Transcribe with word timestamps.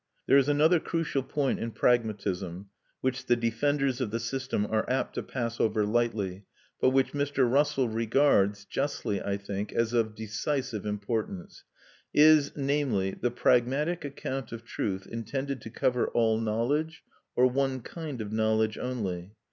There 0.25 0.39
is 0.39 0.49
another 0.49 0.79
crucial 0.79 1.21
point 1.21 1.59
in 1.59 1.69
pragmatism 1.73 2.71
which 3.01 3.27
the 3.27 3.35
defenders 3.35 4.01
of 4.01 4.09
the 4.09 4.19
system 4.19 4.65
are 4.65 4.89
apt 4.89 5.13
to 5.13 5.21
pass 5.21 5.59
over 5.59 5.85
lightly, 5.85 6.45
but 6.79 6.89
which 6.89 7.11
Mr. 7.13 7.47
Russell 7.47 7.87
regards 7.87 8.65
(justly, 8.65 9.21
I 9.21 9.37
think) 9.37 9.71
as 9.71 9.93
of 9.93 10.15
decisive 10.15 10.87
importance. 10.87 11.65
Is, 12.15 12.51
namely, 12.55 13.11
the 13.11 13.29
pragmatic 13.29 14.03
account 14.03 14.51
of 14.51 14.65
truth 14.65 15.05
intended 15.05 15.61
to 15.61 15.69
cover 15.69 16.07
all 16.07 16.39
knowledge, 16.39 17.03
or 17.35 17.45
one 17.45 17.81
kind 17.81 18.21
of 18.21 18.31
knowledge 18.31 18.79
only? 18.79 19.33